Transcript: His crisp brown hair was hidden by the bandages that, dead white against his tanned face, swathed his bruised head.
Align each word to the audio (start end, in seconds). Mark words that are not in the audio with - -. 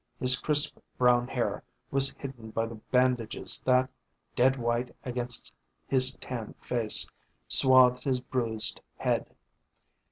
His 0.19 0.35
crisp 0.35 0.79
brown 0.97 1.27
hair 1.27 1.61
was 1.91 2.09
hidden 2.17 2.49
by 2.49 2.65
the 2.65 2.73
bandages 2.89 3.61
that, 3.65 3.87
dead 4.35 4.57
white 4.57 4.95
against 5.05 5.55
his 5.85 6.15
tanned 6.15 6.55
face, 6.59 7.05
swathed 7.47 8.03
his 8.03 8.19
bruised 8.19 8.81
head. 8.97 9.35